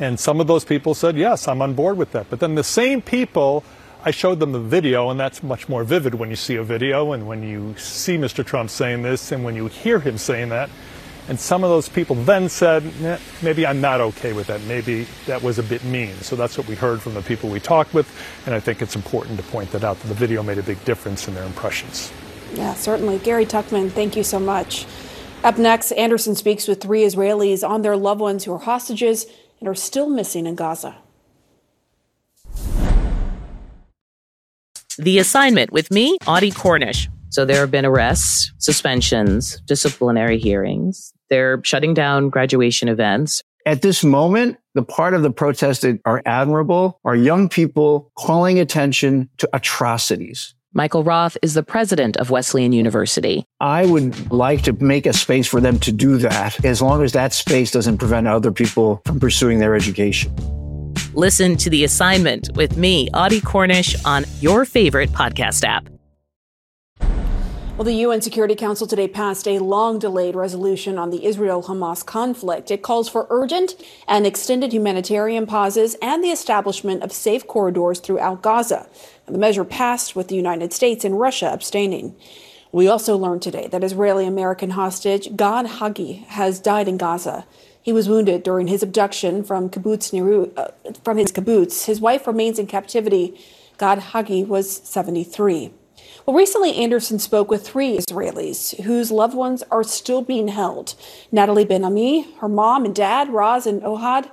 [0.00, 2.28] and some of those people said, Yes, I'm on board with that.
[2.30, 3.64] But then the same people,
[4.04, 7.12] I showed them the video, and that's much more vivid when you see a video
[7.12, 8.44] and when you see Mr.
[8.44, 10.70] Trump saying this and when you hear him saying that.
[11.26, 14.60] And some of those people then said, eh, maybe I'm not okay with that.
[14.62, 16.14] Maybe that was a bit mean.
[16.16, 18.06] So that's what we heard from the people we talked with.
[18.44, 20.84] And I think it's important to point that out that the video made a big
[20.84, 22.12] difference in their impressions.
[22.52, 23.18] Yeah, certainly.
[23.18, 24.86] Gary Tuchman, thank you so much.
[25.42, 29.26] Up next, Anderson speaks with three Israelis on their loved ones who are hostages
[29.64, 30.94] and are still missing in Gaza.
[34.98, 37.08] The assignment with me, Audie Cornish.
[37.30, 41.14] So there have been arrests, suspensions, disciplinary hearings.
[41.30, 43.42] They're shutting down graduation events.
[43.64, 48.60] At this moment, the part of the protests that are admirable are young people calling
[48.60, 50.54] attention to atrocities.
[50.76, 53.46] Michael Roth is the president of Wesleyan University.
[53.60, 57.12] I would like to make a space for them to do that as long as
[57.12, 60.34] that space doesn't prevent other people from pursuing their education.
[61.14, 65.88] Listen to The Assignment with me, Audie Cornish, on your favorite podcast app.
[67.76, 72.06] Well, the UN Security Council today passed a long delayed resolution on the Israel Hamas
[72.06, 72.70] conflict.
[72.70, 73.74] It calls for urgent
[74.06, 78.88] and extended humanitarian pauses and the establishment of safe corridors throughout Gaza.
[79.26, 82.14] The measure passed with the United States and Russia abstaining.
[82.72, 87.46] We also learned today that Israeli American hostage Gad Hagi has died in Gaza.
[87.80, 91.86] He was wounded during his abduction from kibbutz Nir Oz, uh, from his kibbutz.
[91.86, 93.38] His wife remains in captivity.
[93.78, 95.70] Gad Hagi was 73.
[96.26, 100.94] Well, recently, Anderson spoke with three Israelis whose loved ones are still being held.
[101.30, 104.30] Natalie Ben Ami, her mom and dad, Raz and Ohad,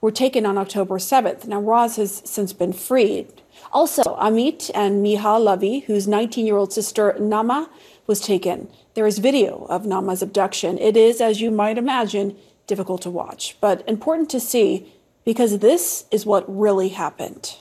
[0.00, 1.46] were taken on October 7th.
[1.46, 3.32] Now, Raz has since been freed.
[3.72, 7.68] Also, Amit and Miha Lavi, whose 19 year old sister Naama
[8.06, 8.68] was taken.
[8.94, 10.76] There is video of Naama's abduction.
[10.78, 14.92] It is, as you might imagine, difficult to watch, but important to see
[15.24, 17.56] because this is what really happened.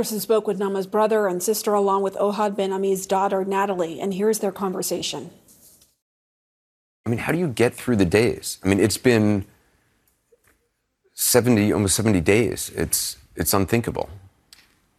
[0.00, 4.14] Anderson spoke with Naama's brother and sister, along with Ohad Ben Ami's daughter, Natalie, and
[4.14, 5.28] here's their conversation.
[7.04, 8.56] I mean, how do you get through the days?
[8.64, 9.44] I mean, it's been
[11.12, 12.72] 70, almost 70 days.
[12.74, 14.08] It's, it's unthinkable.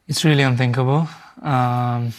[0.08, 1.08] It's really unthinkable.
[1.42, 2.14] Um,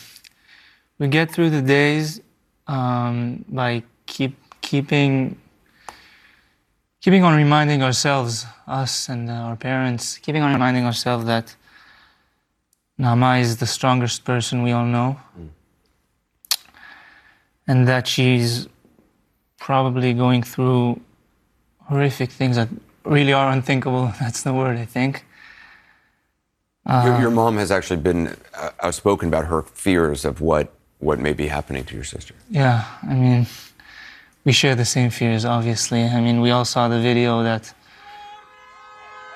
[0.98, 2.20] we get through the days
[2.66, 5.38] um, by keep keeping
[7.00, 11.54] keeping on reminding ourselves, us and our parents, keeping on reminding ourselves that
[13.02, 15.48] Naama is the strongest person we all know, Mm.
[17.66, 18.68] and that she's
[19.58, 21.00] probably going through
[21.88, 22.68] horrific things that
[23.04, 24.12] really are unthinkable.
[24.20, 25.24] That's the word, I think.
[26.86, 28.22] your, your Um, mom has actually been
[28.54, 30.66] uh, outspoken about her fears of what,
[30.98, 32.34] what may be happening to your sister.
[32.50, 33.46] Yeah, I mean,
[34.44, 36.02] we share the same fears, obviously.
[36.04, 37.74] I mean, we all saw the video that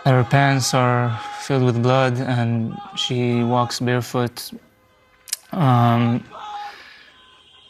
[0.07, 4.53] her pants are filled with blood and she walks barefoot
[5.53, 6.23] um,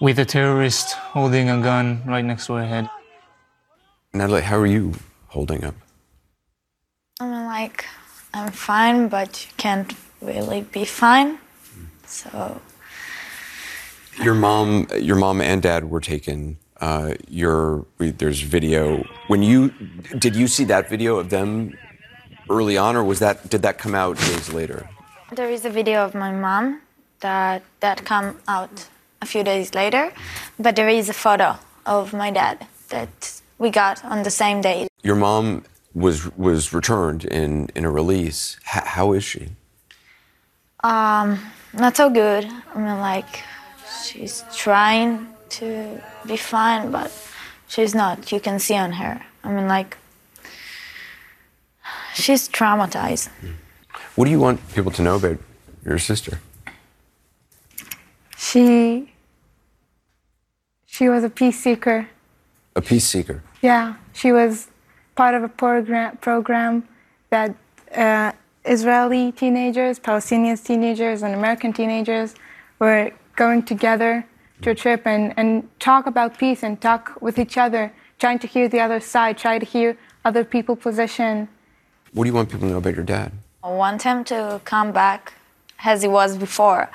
[0.01, 2.91] with a terrorist holding a gun right next to her head.
[4.13, 4.93] Natalie, how are you
[5.29, 5.75] holding up?
[7.21, 7.87] I'm like,
[8.35, 11.39] I'm fine, but you can't really be fine.
[12.07, 12.61] So,
[14.23, 16.59] Your mom, your mom and dad were taken.
[16.81, 19.03] Uh, your there's video.
[19.29, 19.73] When you
[20.19, 21.73] did you see that video of them
[22.51, 24.89] early on, or was that did that come out days later?
[25.33, 26.81] there is a video of my mom
[27.21, 28.87] that that come out
[29.23, 30.13] a few days later,
[30.59, 34.87] but there is a photo of my dad that we got on the same day.
[35.03, 38.57] Your mom was was returned in in a release.
[38.75, 39.49] H- how is she?
[40.85, 41.41] Um,
[41.73, 42.45] not so good.
[42.75, 43.43] I mean, like,
[44.05, 47.11] she's trying to be fine, but
[47.67, 48.31] she's not.
[48.31, 49.21] You can see on her.
[49.43, 49.97] I mean, like,
[52.17, 53.29] she's traumatized.
[54.15, 55.39] What do you want people to know about
[55.85, 56.41] your sister?
[58.37, 59.13] She
[60.87, 62.09] she was a peace seeker.
[62.75, 63.43] A peace seeker.
[63.63, 64.69] Yeah, she was
[65.15, 66.89] part of a program program
[67.31, 67.55] that
[67.95, 68.33] uh,
[68.65, 72.35] Israeli teenagers, Palestinian teenagers, and American teenagers
[72.79, 74.27] were going together
[74.63, 78.47] to a trip and, and talk about peace and talk with each other, trying to
[78.47, 81.49] hear the other side, try to hear other people's position.
[82.13, 83.33] What do you want people to know about your dad?
[83.63, 85.35] I want him to come back
[85.85, 86.89] as he was before,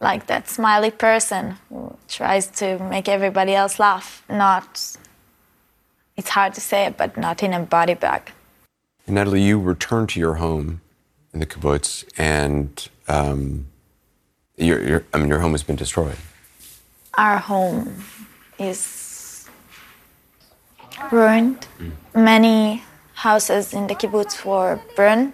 [0.00, 4.22] like that smiley person who tries to make everybody else laugh.
[4.28, 4.96] Not,
[6.16, 8.32] it's hard to say it, but not in a body bag.
[9.06, 10.80] And Natalie, you returned to your home
[11.32, 13.66] in the kibbutz, and um,
[14.56, 16.16] your, your, I mean, your home has been destroyed.
[17.14, 18.02] Our home
[18.58, 19.48] is
[21.12, 21.66] ruined.
[22.14, 22.82] Many
[23.18, 25.32] houses in the kibbutz were burned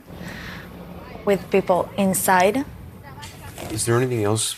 [1.26, 2.64] with people inside.
[3.70, 4.56] Is there anything else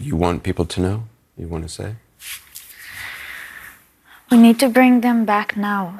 [0.00, 1.04] you want people to know?
[1.36, 1.94] You want to say?
[4.30, 5.98] We need to bring them back now.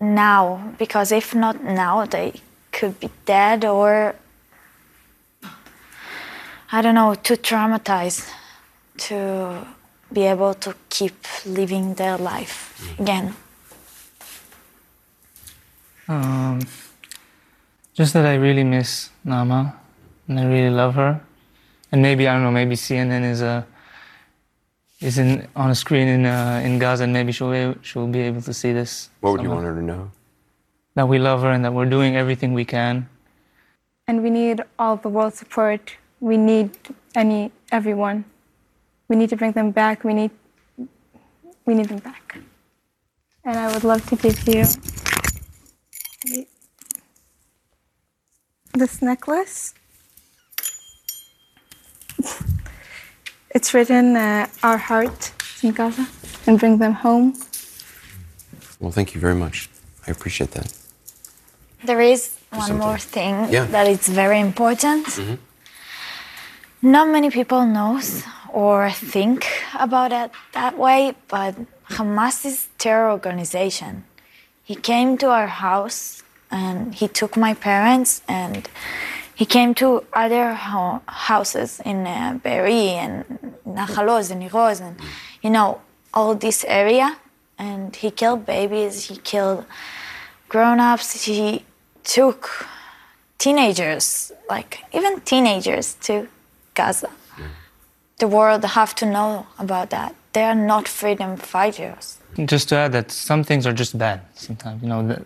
[0.00, 2.34] Now, because if not now, they
[2.70, 4.14] could be dead or,
[6.70, 8.30] I don't know, too traumatized
[9.08, 9.66] to
[10.12, 13.00] be able to keep living their life mm.
[13.00, 13.34] again.
[16.08, 16.60] Um,
[17.92, 19.74] just that I really miss Naama,
[20.26, 21.20] and I really love her.
[21.92, 22.50] And maybe I don't know.
[22.50, 23.66] Maybe CNN is a
[25.00, 28.20] is in on a screen in uh, in Gaza, and maybe she'll be, she'll be
[28.20, 29.10] able to see this.
[29.20, 30.10] What would you want her to know?
[30.94, 33.08] That we love her and that we're doing everything we can.
[34.08, 35.96] And we need all the world support.
[36.20, 36.70] We need
[37.14, 38.24] any everyone.
[39.08, 40.04] We need to bring them back.
[40.04, 40.30] We need
[41.66, 42.38] we need them back.
[43.44, 44.64] And I would love to give you
[48.74, 49.74] this necklace.
[53.54, 56.06] It's written uh, "Our heart in Gaza"
[56.46, 57.34] and bring them home.
[58.80, 59.68] Well, thank you very much.
[60.06, 60.72] I appreciate that.
[61.84, 63.66] There is one more thing Yeah.
[63.70, 65.06] that is very important.
[66.82, 68.22] Not many people knows
[68.52, 69.46] or think
[69.78, 71.54] about it that way, but
[71.90, 74.04] Hamas is terror organization.
[74.68, 78.68] He came to our house and he took my parents and
[79.34, 83.24] he came to other ho- houses in uh, Be'eri and
[83.66, 85.00] Nahal Oz and Iroz and
[85.40, 85.80] you know
[86.12, 87.16] all this area
[87.58, 89.64] and he killed babies, he killed
[90.50, 91.64] grown-ups, he
[92.04, 92.66] took
[93.38, 96.28] teenagers, like even teenagers to
[96.74, 97.08] Gaza.
[98.18, 100.14] The world have to know about that.
[100.34, 102.17] They are not freedom fighters.
[102.46, 104.82] Just to add that some things are just bad sometimes.
[104.82, 105.24] You know, the,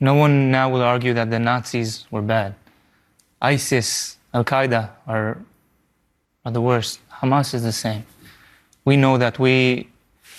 [0.00, 2.54] no one now will argue that the Nazis were bad.
[3.42, 5.38] ISIS, Al Qaeda are,
[6.44, 7.00] are the worst.
[7.20, 8.04] Hamas is the same.
[8.84, 9.88] We know that we,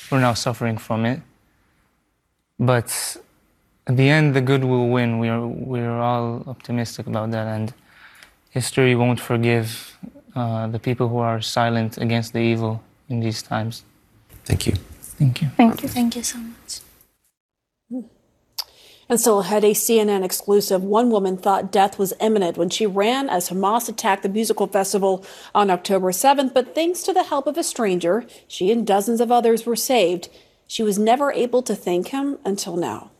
[0.09, 1.21] we're now suffering from it.
[2.59, 3.17] But
[3.87, 5.19] at the end, the good will win.
[5.19, 7.47] We are, we are all optimistic about that.
[7.47, 7.73] And
[8.51, 9.97] history won't forgive
[10.35, 13.83] uh, the people who are silent against the evil in these times.
[14.45, 14.73] Thank you.
[15.19, 15.49] Thank you.
[15.57, 15.89] Thank you.
[15.89, 16.79] Thank you so much.
[19.09, 20.83] And still ahead, a CNN exclusive.
[20.83, 25.25] One woman thought death was imminent when she ran as Hamas attacked the musical festival
[25.53, 26.53] on October 7th.
[26.53, 30.29] But thanks to the help of a stranger, she and dozens of others were saved.
[30.67, 33.11] She was never able to thank him until now.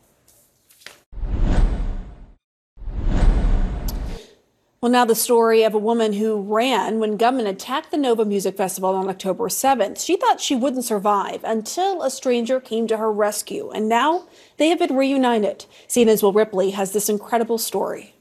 [4.82, 8.56] Well, now the story of a woman who ran when gunmen attacked the Nova Music
[8.56, 10.02] Festival on October 7th.
[10.02, 14.26] She thought she wouldn't survive until a stranger came to her rescue, and now
[14.56, 15.66] they have been reunited.
[15.86, 18.14] CNN's Will Ripley has this incredible story.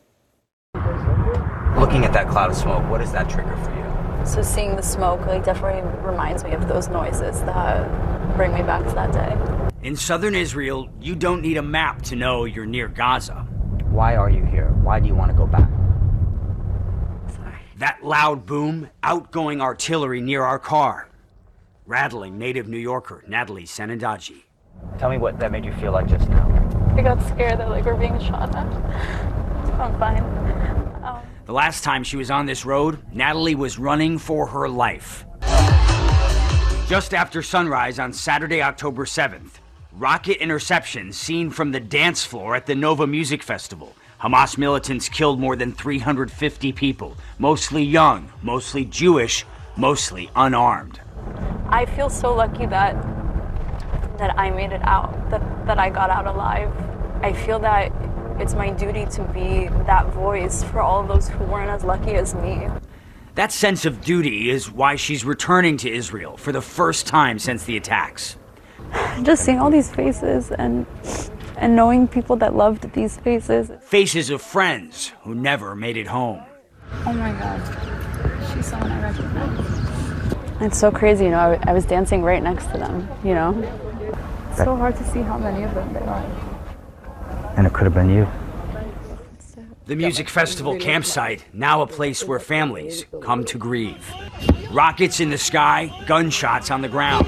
[0.75, 4.25] Looking at that cloud of smoke, what does that trigger for you?
[4.25, 8.85] So seeing the smoke like definitely reminds me of those noises that bring me back
[8.85, 9.69] to that day.
[9.87, 13.47] In southern Israel, you don't need a map to know you're near Gaza.
[13.85, 14.71] Why are you here?
[14.83, 15.69] Why do you want to go back?
[17.79, 21.07] That loud boom, outgoing artillery near our car.
[21.85, 24.43] Rattling native New Yorker Natalie Sanandaji.
[24.97, 26.45] Tell me what that made you feel like just now.
[26.97, 28.65] I got scared that like we're being shot at.
[29.79, 30.21] I'm fine.
[31.05, 35.25] Um, The last time she was on this road, Natalie was running for her life.
[36.89, 39.51] Just after sunrise on Saturday, October 7th,
[39.93, 45.39] rocket interceptions seen from the dance floor at the Nova Music Festival, Hamas militants killed
[45.39, 49.45] more than 350 people, mostly young, mostly Jewish,
[49.77, 50.99] mostly unarmed.
[51.69, 52.95] I feel so lucky that
[54.17, 56.69] that I made it out, that, that I got out alive.
[57.23, 57.93] I feel that
[58.37, 62.15] it's my duty to be that voice for all of those who weren't as lucky
[62.15, 62.67] as me.
[63.35, 67.63] That sense of duty is why she's returning to Israel for the first time since
[67.63, 68.35] the attacks.
[69.23, 70.85] Just seeing all these faces and
[71.59, 73.71] and knowing people that loved these faces.
[73.81, 76.41] Faces of friends who never made it home.
[77.05, 77.59] Oh my God.
[78.53, 80.61] She's someone I recognize.
[80.61, 81.37] It's so crazy, you know.
[81.37, 83.51] I, I was dancing right next to them, you know.
[84.49, 87.53] It's so hard to see how many of them there are.
[87.57, 88.27] And it could have been you.
[89.85, 94.05] The music festival campsite, now a place where families come to grieve.
[94.71, 97.27] Rockets in the sky, gunshots on the ground.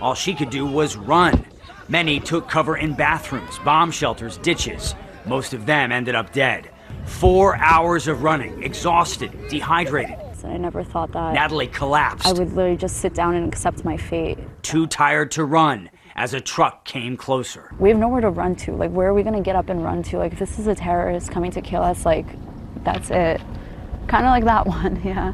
[0.00, 1.44] All she could do was run.
[1.90, 4.94] Many took cover in bathrooms, bomb shelters, ditches.
[5.26, 6.70] Most of them ended up dead.
[7.04, 10.16] Four hours of running, exhausted, dehydrated.
[10.44, 12.28] I never thought that Natalie collapsed.
[12.28, 14.38] I would literally just sit down and accept my fate.
[14.62, 17.74] Too tired to run as a truck came closer.
[17.80, 18.72] We have nowhere to run to.
[18.72, 20.18] Like, where are we gonna get up and run to?
[20.18, 22.26] Like, if this is a terrorist coming to kill us, like,
[22.84, 23.40] that's it.
[24.06, 25.32] Kind of like that one, yeah.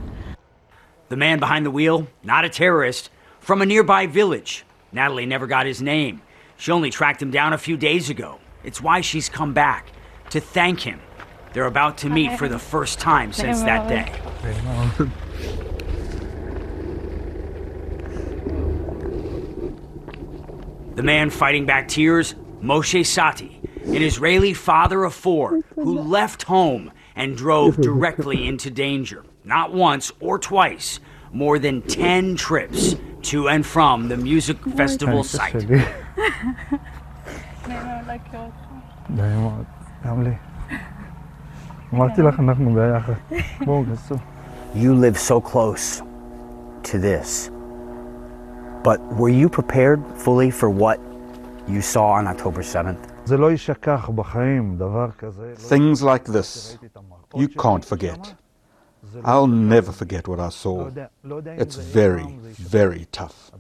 [1.10, 4.64] The man behind the wheel, not a terrorist, from a nearby village.
[4.90, 6.22] Natalie never got his name.
[6.56, 8.40] She only tracked him down a few days ago.
[8.64, 9.90] It's why she's come back
[10.30, 11.00] to thank him.
[11.52, 14.12] They're about to meet for the first time since that day.
[20.96, 26.90] The man fighting back tears, Moshe Sati, an Israeli father of four who left home
[27.14, 29.24] and drove directly into danger.
[29.44, 31.00] Not once or twice,
[31.32, 32.96] more than 10 trips
[33.26, 35.54] to and from the music festival site.
[44.74, 46.02] you live so close
[46.84, 47.50] to this,
[48.84, 51.00] but were you prepared fully for what
[51.66, 53.26] you saw on October 7th?
[55.56, 56.78] Things like this,
[57.34, 58.34] you can't forget.
[59.24, 60.90] I'll never forget what I saw.
[61.24, 63.50] It's very, very tough.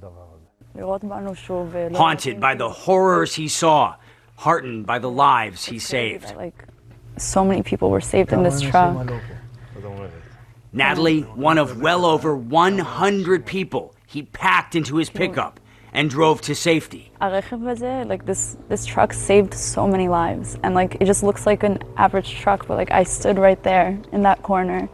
[1.94, 3.96] Haunted by the horrors he saw,
[4.36, 6.34] heartened by the lives he saved.
[6.36, 6.64] Like
[7.16, 9.10] so many people were saved in this truck.
[10.72, 15.58] Natalie, one of well over 100 people he packed into his pickup
[15.94, 17.10] and drove to safety.
[17.20, 21.78] Like this, this truck saved so many lives, and like it just looks like an
[21.96, 24.90] average truck, but like I stood right there in that corner.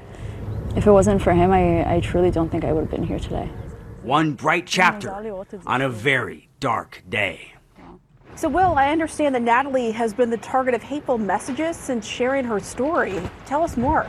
[0.75, 3.18] If it wasn't for him, I, I truly don't think I would have been here
[3.18, 3.51] today.
[4.03, 5.12] One bright chapter
[5.66, 7.53] on a very dark day.
[8.35, 12.47] So, Will, I understand that Natalie has been the target of hateful messages since sharing
[12.47, 13.20] her story.
[13.45, 14.07] Tell us more.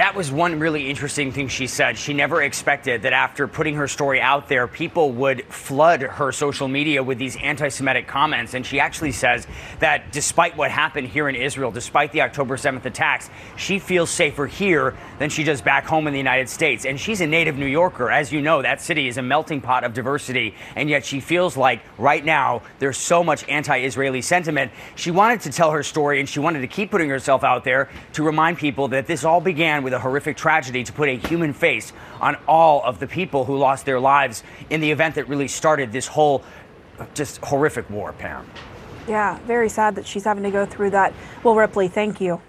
[0.00, 1.98] That was one really interesting thing she said.
[1.98, 6.68] She never expected that after putting her story out there, people would flood her social
[6.68, 8.54] media with these anti Semitic comments.
[8.54, 9.46] And she actually says
[9.80, 13.28] that despite what happened here in Israel, despite the October 7th attacks,
[13.58, 16.86] she feels safer here than she does back home in the United States.
[16.86, 18.10] And she's a native New Yorker.
[18.10, 20.54] As you know, that city is a melting pot of diversity.
[20.76, 24.72] And yet she feels like right now there's so much anti Israeli sentiment.
[24.94, 27.90] She wanted to tell her story and she wanted to keep putting herself out there
[28.14, 31.52] to remind people that this all began with a horrific tragedy to put a human
[31.52, 35.48] face on all of the people who lost their lives in the event that really
[35.48, 36.42] started this whole
[37.14, 38.48] just horrific war, Pam.
[39.08, 41.12] Yeah, very sad that she's having to go through that.
[41.42, 42.40] Well, Ripley, thank you.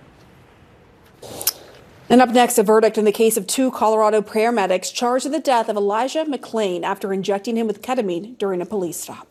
[2.09, 5.39] And up next, a verdict in the case of two Colorado paramedics charged in the
[5.39, 9.27] death of Elijah McClain after injecting him with ketamine during a police stop.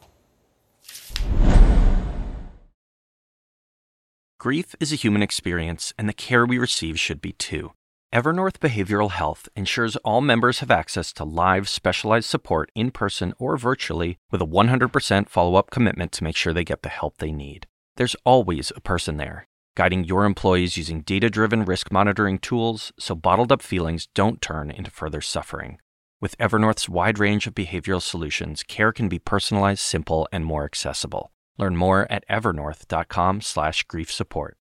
[4.38, 7.72] Grief is a human experience, and the care we receive should be too.
[8.12, 13.56] Evernorth Behavioral Health ensures all members have access to live, specialized support in person or
[13.56, 17.30] virtually with a 100% follow up commitment to make sure they get the help they
[17.30, 17.68] need.
[17.94, 19.46] There's always a person there,
[19.76, 24.72] guiding your employees using data driven risk monitoring tools so bottled up feelings don't turn
[24.72, 25.78] into further suffering.
[26.20, 31.30] With Evernorth's wide range of behavioral solutions, care can be personalized, simple, and more accessible.
[31.58, 34.56] Learn more at evernorth.com/slash grief support.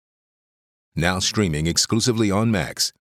[0.95, 2.91] Now streaming exclusively on Max,